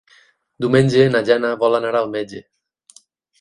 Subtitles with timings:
[0.63, 2.43] Diumenge na Jana vol anar al metge.